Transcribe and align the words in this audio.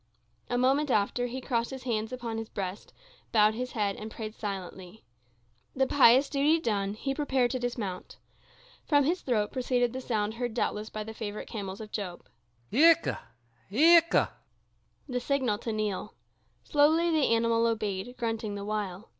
A 0.49 0.57
moment 0.57 0.89
after, 0.89 1.27
he 1.27 1.39
crossed 1.41 1.69
his 1.69 1.83
hands 1.83 2.11
upon 2.11 2.39
his 2.39 2.49
breast, 2.49 2.91
bowed 3.31 3.53
his 3.53 3.73
head, 3.73 3.95
and 3.97 4.09
prayed 4.09 4.33
silently. 4.33 5.03
The 5.75 5.85
pious 5.85 6.27
duty 6.27 6.59
done, 6.59 6.95
he 6.95 7.13
prepared 7.13 7.51
to 7.51 7.59
dismount. 7.59 8.17
From 8.83 9.03
his 9.03 9.21
throat 9.21 9.51
proceeded 9.51 9.93
the 9.93 10.01
sound 10.01 10.33
heard 10.33 10.55
doubtless 10.55 10.89
by 10.89 11.03
the 11.03 11.13
favorite 11.13 11.47
camels 11.47 11.79
of 11.81 11.91
Job—Ikh! 11.91 13.09
ikh!—the 13.71 15.19
signal 15.19 15.59
to 15.59 15.71
kneel. 15.71 16.15
Slowly 16.63 17.11
the 17.11 17.31
animal 17.35 17.67
obeyed, 17.67 18.17
grunting 18.17 18.55
the 18.55 18.65
while. 18.65 19.07